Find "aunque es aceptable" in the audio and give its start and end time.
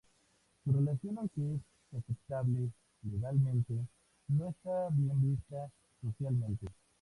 1.19-2.71